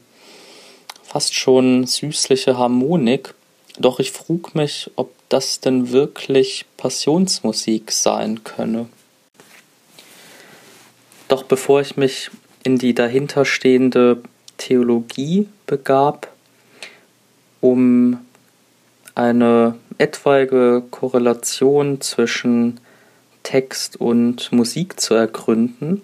fast 1.03 1.33
schon 1.35 1.87
süßliche 1.87 2.57
Harmonik, 2.57 3.33
doch 3.79 3.99
ich 3.99 4.11
frug 4.11 4.55
mich, 4.55 4.91
ob 4.95 5.11
das 5.29 5.59
denn 5.59 5.91
wirklich 5.91 6.65
Passionsmusik 6.77 7.91
sein 7.91 8.43
könne. 8.43 8.89
Doch 11.27 11.43
bevor 11.43 11.81
ich 11.81 11.95
mich 11.95 12.29
in 12.63 12.77
die 12.77 12.93
dahinterstehende 12.93 14.21
Theologie 14.57 15.47
begab, 15.67 16.31
um 17.61 18.24
eine 19.15 19.75
etwaige 19.97 20.84
Korrelation 20.91 22.01
zwischen 22.01 22.80
Text 23.43 23.95
und 23.99 24.51
Musik 24.51 24.99
zu 24.99 25.13
ergründen, 25.13 26.01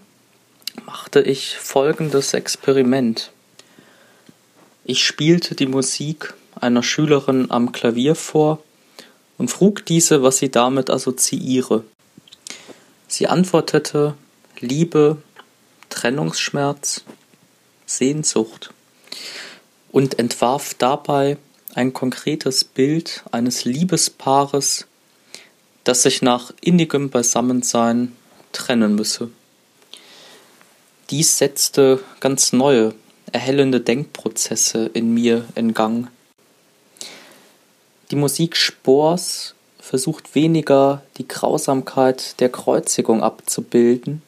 machte 0.85 1.21
ich 1.21 1.57
folgendes 1.57 2.33
Experiment. 2.33 3.31
Ich 4.85 5.03
spielte 5.03 5.55
die 5.55 5.67
Musik 5.67 6.33
einer 6.59 6.83
Schülerin 6.83 7.51
am 7.51 7.71
Klavier 7.71 8.15
vor 8.15 8.63
und 9.37 9.49
frug 9.49 9.85
diese, 9.85 10.23
was 10.23 10.37
sie 10.37 10.49
damit 10.49 10.89
assoziiere. 10.89 11.83
Sie 13.07 13.27
antwortete 13.27 14.15
Liebe, 14.59 15.17
Trennungsschmerz, 15.89 17.03
Sehnsucht 17.85 18.73
und 19.91 20.17
entwarf 20.17 20.75
dabei 20.75 21.37
ein 21.75 21.93
konkretes 21.93 22.63
Bild 22.63 23.23
eines 23.31 23.65
Liebespaares, 23.65 24.87
das 25.83 26.03
sich 26.03 26.21
nach 26.21 26.51
innigem 26.61 27.09
Beisammensein 27.09 28.15
trennen 28.51 28.95
müsse. 28.95 29.29
Dies 31.09 31.37
setzte 31.37 31.99
ganz 32.19 32.53
neue, 32.53 32.93
erhellende 33.31 33.81
Denkprozesse 33.81 34.89
in 34.93 35.13
mir 35.13 35.45
in 35.55 35.73
Gang. 35.73 36.07
Die 38.11 38.15
Musik 38.15 38.55
Spors 38.57 39.55
versucht 39.79 40.35
weniger 40.35 41.01
die 41.17 41.27
Grausamkeit 41.27 42.39
der 42.39 42.49
Kreuzigung 42.49 43.23
abzubilden, 43.23 44.21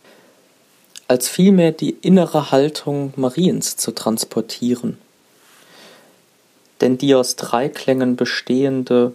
als 1.08 1.30
vielmehr 1.30 1.72
die 1.72 1.92
innere 2.02 2.52
Haltung 2.52 3.14
Mariens 3.18 3.78
zu 3.78 3.92
transportieren. 3.92 4.98
Denn 6.84 6.98
die 6.98 7.16
aus 7.16 7.38
drei 7.38 7.70
Klängen 7.70 8.18
bestehende, 8.18 9.14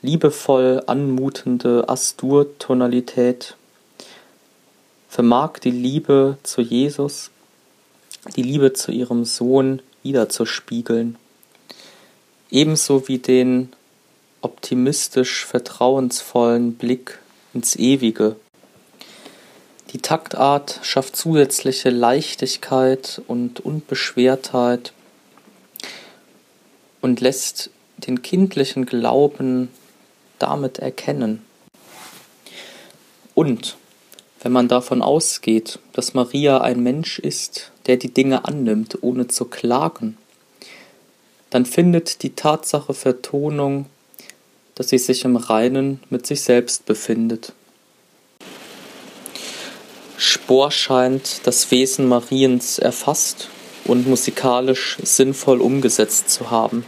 liebevoll 0.00 0.82
anmutende 0.86 1.86
Astur-Tonalität 1.86 3.56
vermag 5.06 5.58
die 5.58 5.70
Liebe 5.70 6.38
zu 6.44 6.62
Jesus, 6.62 7.30
die 8.36 8.42
Liebe 8.42 8.72
zu 8.72 8.90
ihrem 8.90 9.26
Sohn 9.26 9.82
wiederzuspiegeln, 10.02 11.18
ebenso 12.50 13.06
wie 13.06 13.18
den 13.18 13.70
optimistisch 14.40 15.44
vertrauensvollen 15.44 16.72
Blick 16.72 17.18
ins 17.52 17.76
Ewige. 17.76 18.36
Die 19.92 19.98
Taktart 19.98 20.80
schafft 20.80 21.16
zusätzliche 21.16 21.90
Leichtigkeit 21.90 23.20
und 23.26 23.60
Unbeschwertheit 23.60 24.94
und 27.00 27.20
lässt 27.20 27.70
den 27.98 28.22
kindlichen 28.22 28.86
Glauben 28.86 29.68
damit 30.38 30.78
erkennen. 30.78 31.42
Und 33.34 33.76
wenn 34.40 34.52
man 34.52 34.68
davon 34.68 35.02
ausgeht, 35.02 35.78
dass 35.92 36.14
Maria 36.14 36.60
ein 36.60 36.82
Mensch 36.82 37.18
ist, 37.18 37.72
der 37.86 37.96
die 37.96 38.12
Dinge 38.12 38.44
annimmt, 38.44 38.98
ohne 39.02 39.28
zu 39.28 39.46
klagen, 39.46 40.16
dann 41.50 41.66
findet 41.66 42.22
die 42.22 42.34
Tatsache 42.34 42.94
Vertonung 42.94 43.86
dass 44.78 44.90
sie 44.90 44.98
sich 44.98 45.24
im 45.24 45.34
Reinen 45.34 45.98
mit 46.08 46.24
sich 46.24 46.42
selbst 46.42 46.86
befindet. 46.86 47.52
Spohr 50.16 50.70
scheint 50.70 51.40
das 51.48 51.72
Wesen 51.72 52.06
Mariens 52.06 52.78
erfasst 52.78 53.48
und 53.88 54.06
musikalisch 54.06 54.98
sinnvoll 55.02 55.60
umgesetzt 55.60 56.30
zu 56.30 56.50
haben. 56.50 56.84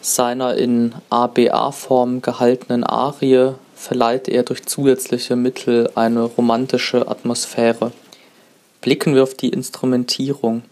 Seiner 0.00 0.56
in 0.56 0.94
ABA-Form 1.10 2.22
gehaltenen 2.22 2.84
Arie 2.84 3.52
verleiht 3.74 4.28
er 4.28 4.42
durch 4.42 4.64
zusätzliche 4.64 5.36
Mittel 5.36 5.90
eine 5.94 6.22
romantische 6.22 7.06
Atmosphäre. 7.06 7.92
Blicken 8.80 9.14
wir 9.14 9.22
auf 9.22 9.34
die 9.34 9.50
Instrumentierung. 9.50 10.62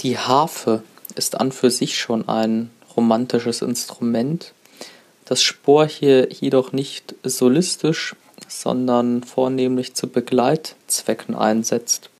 Die 0.00 0.18
Harfe 0.18 0.82
ist 1.14 1.40
an 1.40 1.52
für 1.52 1.70
sich 1.70 1.98
schon 1.98 2.28
ein 2.28 2.70
romantisches 2.96 3.62
Instrument, 3.62 4.52
das 5.24 5.42
Spohr 5.42 5.86
hier 5.86 6.28
jedoch 6.32 6.72
nicht 6.72 7.14
solistisch, 7.22 8.16
sondern 8.48 9.22
vornehmlich 9.22 9.94
zu 9.94 10.08
Begleitzwecken 10.08 11.34
einsetzt. 11.34 12.10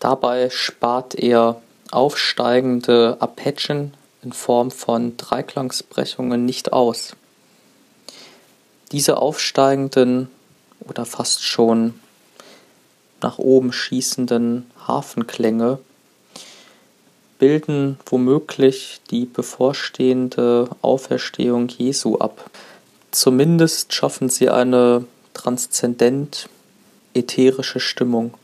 Dabei 0.00 0.50
spart 0.50 1.14
er 1.14 1.60
aufsteigende 1.90 3.16
Arpeggien 3.20 3.94
in 4.22 4.32
Form 4.32 4.70
von 4.70 5.16
Dreiklangsbrechungen 5.16 6.44
nicht 6.44 6.72
aus. 6.72 7.16
Diese 8.92 9.16
aufsteigenden 9.18 10.28
oder 10.80 11.04
fast 11.04 11.42
schon 11.42 11.94
nach 13.20 13.38
oben 13.38 13.72
schießenden 13.72 14.70
Hafenklänge 14.86 15.78
bilden 17.38 17.98
womöglich 18.06 19.00
die 19.10 19.26
bevorstehende 19.26 20.68
Auferstehung 20.82 21.68
Jesu 21.68 22.18
ab. 22.18 22.50
Zumindest 23.10 23.94
schaffen 23.94 24.28
sie 24.28 24.50
eine 24.50 25.04
transzendent 25.34 26.48
ätherische 27.14 27.80
Stimmung. 27.80 28.34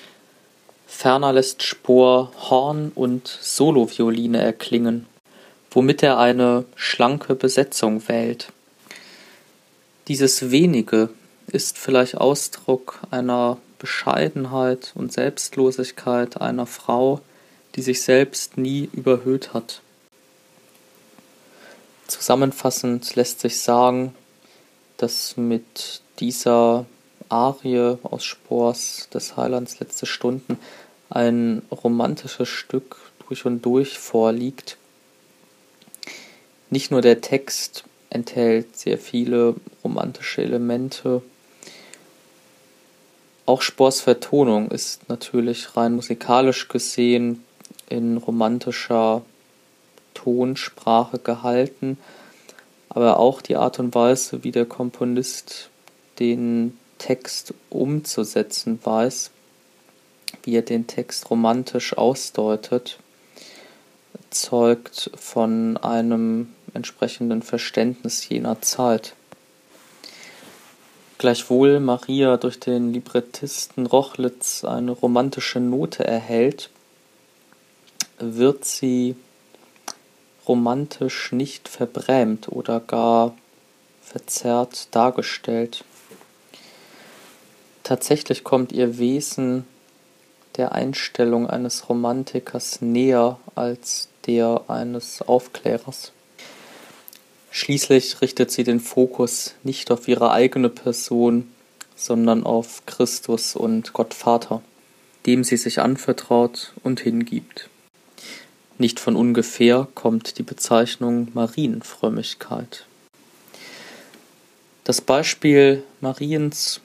Ferner 1.03 1.33
lässt 1.33 1.63
Spohr 1.65 2.33
Horn 2.49 2.93
und 2.95 3.27
Solovioline 3.27 4.41
erklingen 4.41 5.07
womit 5.75 6.03
er 6.03 6.19
eine 6.19 6.65
schlanke 6.75 7.35
Besetzung 7.35 8.07
wählt. 8.09 8.53
Dieses 10.09 10.51
wenige 10.51 11.09
ist 11.47 11.79
vielleicht 11.79 12.17
Ausdruck 12.17 13.01
einer 13.11 13.59
Bescheidenheit 13.79 14.93
und 14.95 15.13
Selbstlosigkeit 15.13 16.41
einer 16.41 16.67
Frau, 16.67 17.21
die 17.75 17.83
sich 17.83 18.03
selbst 18.03 18.59
nie 18.59 18.89
überhöht 18.93 19.55
hat. 19.55 19.81
Zusammenfassend 22.07 23.15
lässt 23.15 23.41
sich 23.41 23.61
sagen, 23.61 24.15
dass 24.99 25.37
mit 25.37 26.03
dieser 26.21 26.85
Arie 27.29 27.97
aus 28.03 28.25
Spohrs 28.25 29.09
des 29.13 29.37
Heilands 29.37 29.81
letzte 29.81 30.05
Stunden 30.05 30.59
ein 31.15 31.63
romantisches 31.71 32.49
Stück 32.49 32.97
durch 33.27 33.45
und 33.45 33.63
durch 33.63 33.99
vorliegt, 33.99 34.79
nicht 36.71 36.91
nur 36.91 37.03
der 37.03 37.21
Text 37.21 37.85
enthält 38.09 38.79
sehr 38.79 38.97
viele 38.97 39.57
romantische 39.85 40.43
Elemente. 40.43 41.21
Auch 43.45 43.61
Spors 43.61 44.01
Vertonung 44.01 44.71
ist 44.71 45.09
natürlich 45.11 45.77
rein 45.77 45.95
musikalisch 45.95 46.69
gesehen 46.69 47.45
in 47.91 48.17
romantischer 48.17 49.23
Tonsprache 50.15 51.19
gehalten, 51.19 51.99
aber 52.89 53.19
auch 53.19 53.43
die 53.43 53.57
Art 53.57 53.79
und 53.79 53.95
Weise, 53.95 54.45
wie 54.45 54.53
der 54.53 54.65
Komponist 54.65 55.69
den 56.19 56.79
Text 56.97 57.53
umzusetzen 57.69 58.79
weiß, 58.83 59.32
wie 60.43 60.57
er 60.57 60.63
den 60.63 60.87
Text 60.87 61.31
romantisch 61.31 61.97
ausdeutet, 61.97 62.99
zeugt 64.31 65.11
von 65.15 65.77
einem 65.77 66.49
entsprechenden 66.75 67.43
Verständnis 67.43 68.29
jener 68.29 68.61
Zeit. 68.63 69.15
Gleichwohl 71.19 71.79
Maria 71.79 72.37
durch 72.37 72.59
den 72.59 72.93
Librettisten 72.93 73.87
Rochlitz 73.87 74.65
eine 74.65 74.91
romantische 74.91 75.61
Note 75.61 76.05
erhält, 76.05 76.71
wird 78.19 78.65
sie 78.65 79.15
romantisch 80.49 81.31
nicht 81.33 81.69
verbrämt 81.69 82.49
oder 82.49 82.81
gar 82.81 83.37
verzerrt 84.03 84.89
dargestellt. 84.91 85.85
Tatsächlich 87.83 88.43
kommt 88.43 88.73
ihr 88.73 88.99
Wesen 88.99 89.65
der 90.57 90.73
Einstellung 90.73 91.49
eines 91.49 91.89
Romantikers 91.89 92.81
näher 92.81 93.39
als 93.55 94.09
der 94.27 94.65
eines 94.69 95.23
Aufklärers. 95.23 96.13
Schließlich 97.51 98.21
richtet 98.23 98.51
sie 98.51 98.65
den 98.65 98.81
Fokus 98.81 99.55
nicht 99.63 99.91
auf 99.91 100.09
ihre 100.09 100.33
eigene 100.33 100.69
Person, 100.69 101.53
sondern 101.95 102.45
auf 102.45 102.87
Christus 102.87 103.55
und 103.55 103.93
Gott 103.93 104.15
Vater, 104.15 104.63
dem 105.27 105.45
sie 105.45 105.57
sich 105.57 105.81
anvertraut 105.81 106.73
und 106.83 107.01
hingibt. 107.01 107.69
Nicht 108.79 108.99
von 108.99 109.17
ungefähr 109.17 109.87
kommt 109.95 110.39
die 110.39 110.43
Bezeichnung 110.43 111.29
Marienfrömmigkeit. 111.35 112.87
Das 114.85 115.01
Beispiel 115.01 115.85
Mariens 116.01 116.81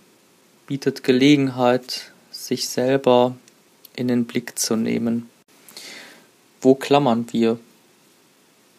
bietet 0.67 1.03
Gelegenheit, 1.03 2.11
sich 2.29 2.69
selber 2.69 3.35
in 3.97 4.07
den 4.07 4.25
Blick 4.25 4.57
zu 4.57 4.77
nehmen. 4.77 5.29
Wo 6.61 6.75
klammern 6.75 7.25
wir 7.31 7.59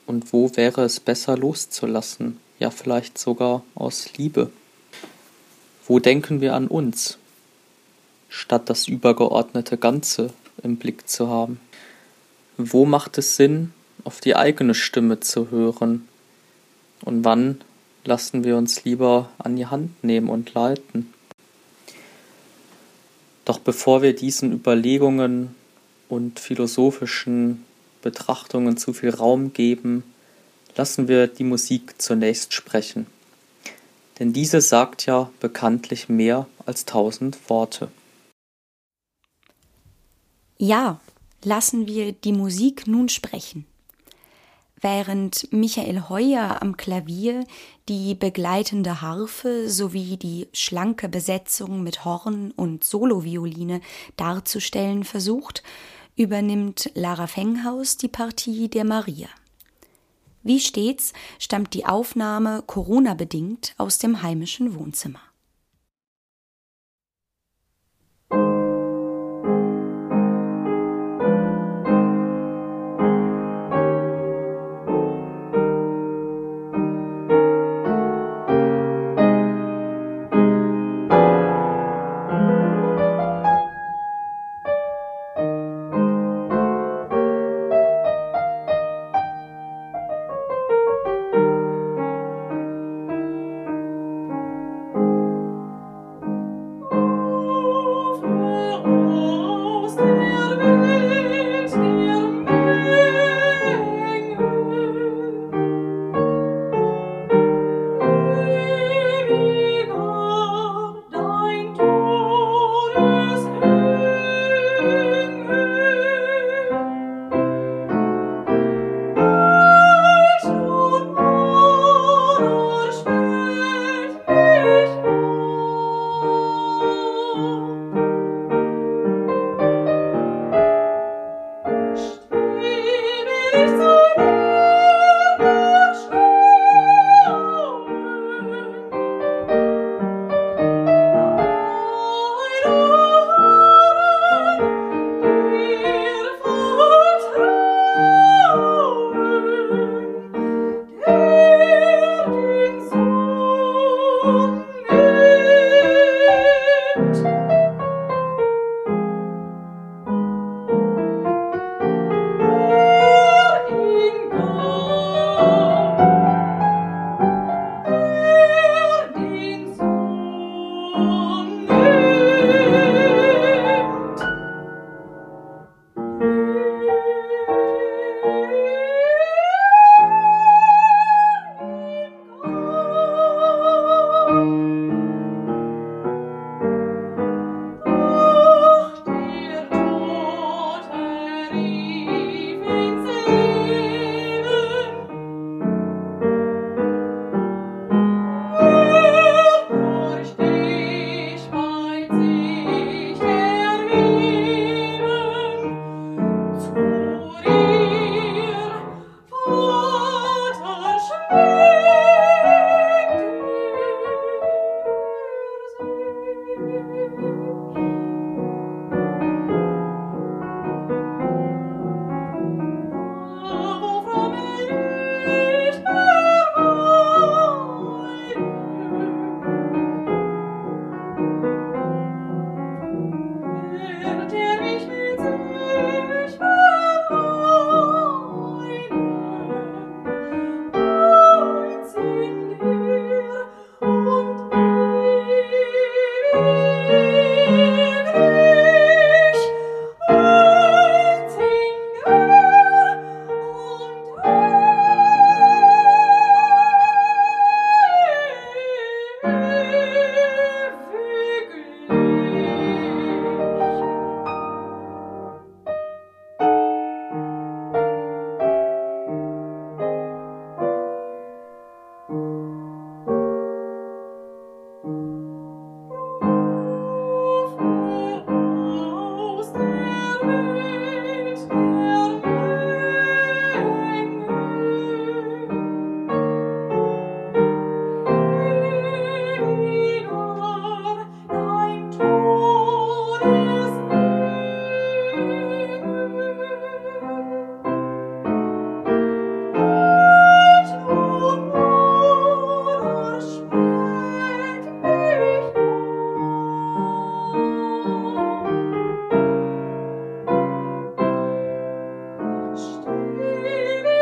und 0.06 0.32
wo 0.32 0.56
wäre 0.56 0.82
es 0.84 1.00
besser 1.00 1.36
loszulassen, 1.36 2.38
ja 2.58 2.70
vielleicht 2.70 3.18
sogar 3.18 3.62
aus 3.74 4.16
Liebe? 4.16 4.50
Wo 5.86 5.98
denken 5.98 6.40
wir 6.40 6.54
an 6.54 6.68
uns, 6.68 7.18
statt 8.28 8.70
das 8.70 8.88
übergeordnete 8.88 9.76
Ganze 9.76 10.32
im 10.62 10.76
Blick 10.76 11.08
zu 11.08 11.28
haben? 11.28 11.60
Wo 12.56 12.86
macht 12.86 13.18
es 13.18 13.36
Sinn, 13.36 13.72
auf 14.04 14.20
die 14.20 14.36
eigene 14.36 14.74
Stimme 14.74 15.20
zu 15.20 15.50
hören? 15.50 16.08
Und 17.04 17.24
wann 17.24 17.60
lassen 18.04 18.44
wir 18.44 18.56
uns 18.56 18.84
lieber 18.84 19.30
an 19.38 19.56
die 19.56 19.66
Hand 19.66 20.02
nehmen 20.04 20.28
und 20.28 20.54
leiten? 20.54 21.12
Doch 23.48 23.58
bevor 23.58 24.02
wir 24.02 24.14
diesen 24.14 24.52
Überlegungen 24.52 25.54
und 26.10 26.38
philosophischen 26.38 27.64
Betrachtungen 28.02 28.76
zu 28.76 28.92
viel 28.92 29.08
Raum 29.08 29.54
geben, 29.54 30.02
lassen 30.76 31.08
wir 31.08 31.28
die 31.28 31.44
Musik 31.44 31.94
zunächst 31.96 32.52
sprechen. 32.52 33.06
Denn 34.18 34.34
diese 34.34 34.60
sagt 34.60 35.06
ja 35.06 35.30
bekanntlich 35.40 36.10
mehr 36.10 36.46
als 36.66 36.84
tausend 36.84 37.38
Worte. 37.48 37.88
Ja, 40.58 41.00
lassen 41.42 41.86
wir 41.86 42.12
die 42.12 42.34
Musik 42.34 42.86
nun 42.86 43.08
sprechen. 43.08 43.64
Während 44.80 45.52
Michael 45.52 46.08
Heuer 46.08 46.62
am 46.62 46.76
Klavier 46.76 47.44
die 47.88 48.14
begleitende 48.14 49.00
Harfe 49.00 49.68
sowie 49.68 50.16
die 50.16 50.46
schlanke 50.52 51.08
Besetzung 51.08 51.82
mit 51.82 52.04
Horn 52.04 52.52
und 52.52 52.84
Solovioline 52.84 53.80
darzustellen 54.16 55.02
versucht, 55.02 55.64
übernimmt 56.14 56.92
Lara 56.94 57.26
Fenghaus 57.26 57.96
die 57.96 58.08
Partie 58.08 58.68
der 58.68 58.84
Maria. 58.84 59.28
Wie 60.44 60.60
stets 60.60 61.12
stammt 61.40 61.74
die 61.74 61.84
Aufnahme 61.84 62.62
Corona-bedingt 62.66 63.74
aus 63.78 63.98
dem 63.98 64.22
heimischen 64.22 64.78
Wohnzimmer. 64.78 65.20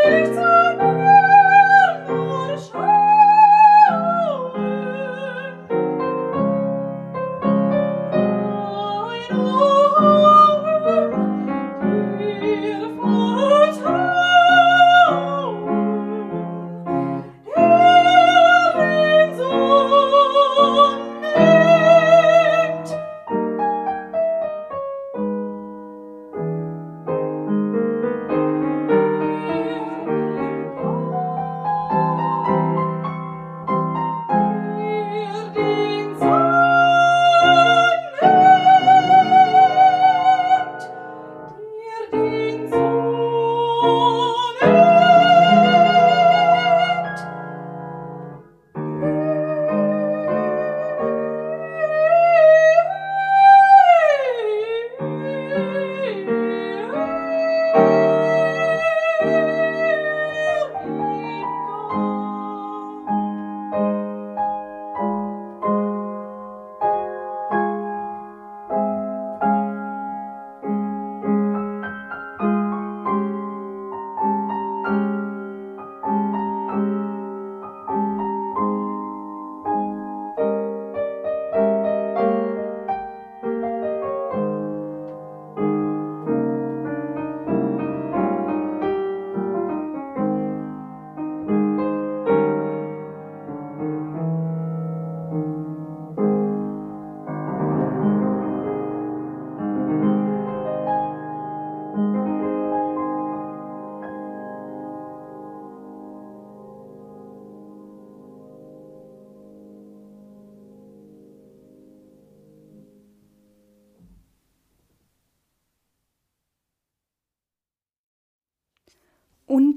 It's 0.08 0.45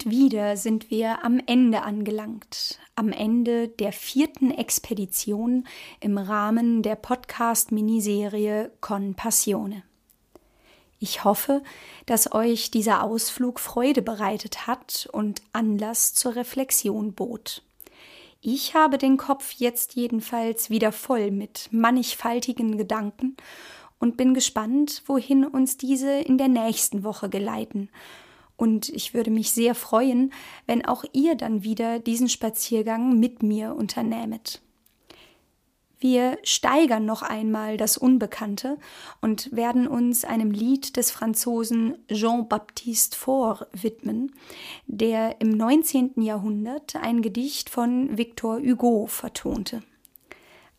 wieder 0.09 0.57
sind 0.57 0.91
wir 0.91 1.23
am 1.23 1.41
Ende 1.45 1.81
angelangt, 1.81 2.79
am 2.95 3.11
Ende 3.11 3.67
der 3.67 3.91
vierten 3.91 4.51
Expedition 4.51 5.67
im 5.99 6.17
Rahmen 6.17 6.81
der 6.81 6.95
Podcast-Miniserie 6.95 8.71
Con 8.81 9.15
Passione. 9.15 9.83
Ich 10.99 11.23
hoffe, 11.23 11.63
dass 12.05 12.33
euch 12.33 12.71
dieser 12.71 13.03
Ausflug 13.03 13.59
Freude 13.59 14.01
bereitet 14.01 14.67
hat 14.67 15.07
und 15.11 15.41
Anlass 15.53 16.13
zur 16.13 16.35
Reflexion 16.35 17.13
bot. 17.13 17.63
Ich 18.41 18.75
habe 18.75 18.97
den 18.97 19.17
Kopf 19.17 19.53
jetzt 19.53 19.95
jedenfalls 19.95 20.69
wieder 20.69 20.91
voll 20.91 21.31
mit 21.31 21.69
mannigfaltigen 21.71 22.77
Gedanken 22.77 23.37
und 23.99 24.17
bin 24.17 24.33
gespannt, 24.33 25.03
wohin 25.05 25.45
uns 25.45 25.77
diese 25.77 26.11
in 26.11 26.37
der 26.37 26.47
nächsten 26.47 27.03
Woche 27.03 27.29
geleiten 27.29 27.89
und 28.59 28.89
ich 28.89 29.13
würde 29.13 29.31
mich 29.31 29.51
sehr 29.51 29.73
freuen, 29.73 30.33
wenn 30.67 30.85
auch 30.85 31.05
ihr 31.13 31.35
dann 31.35 31.63
wieder 31.63 31.99
diesen 31.99 32.27
Spaziergang 32.27 33.17
mit 33.17 33.41
mir 33.41 33.73
unternehmet. 33.73 34.61
Wir 36.01 36.37
steigern 36.43 37.05
noch 37.05 37.21
einmal 37.21 37.77
das 37.77 37.97
Unbekannte 37.97 38.77
und 39.21 39.53
werden 39.53 39.87
uns 39.87 40.25
einem 40.25 40.51
Lied 40.51 40.97
des 40.97 41.11
Franzosen 41.11 41.97
Jean-Baptiste 42.09 43.17
Faure 43.17 43.67
widmen, 43.73 44.33
der 44.87 45.39
im 45.39 45.51
19. 45.51 46.21
Jahrhundert 46.21 46.95
ein 46.97 47.21
Gedicht 47.21 47.69
von 47.69 48.17
Victor 48.17 48.59
Hugo 48.59 49.07
vertonte. 49.07 49.83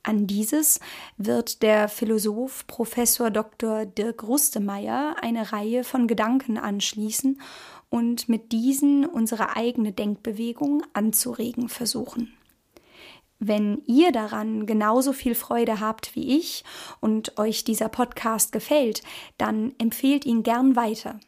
An 0.02 0.26
dieses 0.26 0.80
wird 1.18 1.62
der 1.62 1.88
Philosoph 1.88 2.66
Professor 2.66 3.30
Dr. 3.30 3.84
Dirk 3.84 4.22
Rustemeyer 4.22 5.16
eine 5.20 5.52
Reihe 5.52 5.84
von 5.84 6.06
Gedanken 6.06 6.56
anschließen 6.56 7.38
und 7.90 8.28
mit 8.28 8.52
diesen 8.52 9.04
unsere 9.04 9.56
eigene 9.56 9.92
Denkbewegung 9.92 10.84
anzuregen 10.92 11.68
versuchen. 11.68 12.32
Wenn 13.40 13.82
ihr 13.86 14.12
daran 14.12 14.66
genauso 14.66 15.12
viel 15.14 15.34
Freude 15.34 15.80
habt 15.80 16.14
wie 16.14 16.38
ich 16.38 16.62
und 17.00 17.38
euch 17.38 17.64
dieser 17.64 17.88
Podcast 17.88 18.52
gefällt, 18.52 19.02
dann 19.38 19.72
empfehlt 19.78 20.26
ihn 20.26 20.42
gern 20.42 20.76
weiter. 20.76 21.18